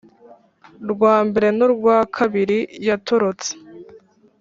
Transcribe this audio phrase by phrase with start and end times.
[0.91, 2.57] Rwa mbere n urwa kabiri
[2.87, 3.49] yatorotse